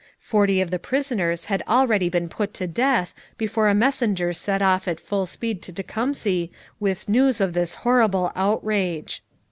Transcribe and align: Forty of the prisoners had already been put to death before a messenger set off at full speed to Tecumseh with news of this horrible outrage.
Forty 0.17 0.61
of 0.61 0.71
the 0.71 0.79
prisoners 0.79 1.45
had 1.45 1.61
already 1.67 2.09
been 2.09 2.27
put 2.27 2.55
to 2.55 2.65
death 2.65 3.13
before 3.37 3.67
a 3.67 3.75
messenger 3.75 4.33
set 4.33 4.59
off 4.59 4.87
at 4.87 4.99
full 4.99 5.27
speed 5.27 5.61
to 5.61 5.71
Tecumseh 5.71 6.47
with 6.79 7.07
news 7.07 7.39
of 7.39 7.53
this 7.53 7.75
horrible 7.85 8.31
outrage. 8.35 9.21